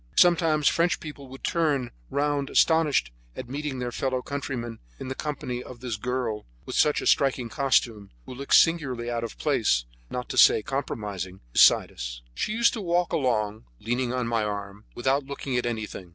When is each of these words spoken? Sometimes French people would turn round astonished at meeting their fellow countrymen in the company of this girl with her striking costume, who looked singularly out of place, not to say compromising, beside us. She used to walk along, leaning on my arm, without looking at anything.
Sometimes 0.17 0.67
French 0.67 0.99
people 0.99 1.27
would 1.27 1.43
turn 1.43 1.91
round 2.09 2.49
astonished 2.49 3.11
at 3.35 3.47
meeting 3.47 3.77
their 3.77 3.91
fellow 3.91 4.23
countrymen 4.23 4.79
in 4.99 5.09
the 5.09 5.13
company 5.13 5.61
of 5.61 5.79
this 5.79 5.95
girl 5.95 6.47
with 6.65 6.75
her 6.81 7.05
striking 7.05 7.49
costume, 7.49 8.09
who 8.25 8.33
looked 8.33 8.55
singularly 8.55 9.11
out 9.11 9.23
of 9.23 9.37
place, 9.37 9.85
not 10.09 10.27
to 10.29 10.39
say 10.39 10.63
compromising, 10.63 11.41
beside 11.53 11.91
us. 11.91 12.23
She 12.33 12.51
used 12.51 12.73
to 12.73 12.81
walk 12.81 13.13
along, 13.13 13.65
leaning 13.79 14.11
on 14.11 14.27
my 14.27 14.43
arm, 14.43 14.85
without 14.95 15.25
looking 15.27 15.55
at 15.55 15.67
anything. 15.67 16.09